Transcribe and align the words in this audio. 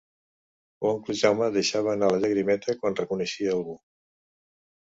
L'oncle 0.85 1.15
Jaume 1.19 1.49
deixava 1.59 1.93
anar 1.93 2.09
la 2.13 2.21
llagrimeta 2.23 2.77
quan 2.81 2.99
reconeixia 3.01 3.55
algú. 3.59 3.77